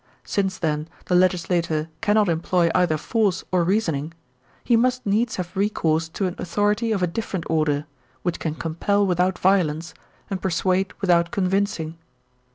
Since, 0.23 0.57
then, 0.57 0.87
the 1.05 1.13
legislator 1.13 1.87
cannot 2.01 2.27
employ 2.27 2.71
either 2.73 2.97
force 2.97 3.43
or 3.51 3.63
reason 3.63 3.93
ing, 3.93 4.13
he 4.63 4.75
must 4.75 5.05
needs 5.05 5.35
have 5.35 5.55
recourse 5.55 6.09
to 6.09 6.25
an 6.25 6.33
authority 6.39 6.91
of 6.91 7.03
a 7.03 7.05
different 7.05 7.45
order, 7.47 7.85
which 8.23 8.39
can 8.39 8.55
compel 8.55 9.05
without 9.05 9.37
violence 9.37 9.93
and 10.27 10.41
persuade 10.41 10.91
without 11.01 11.29
convincing. 11.29 11.99